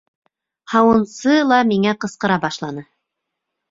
[0.73, 2.91] Һауынсы ла миңә ҡысҡыра башланы.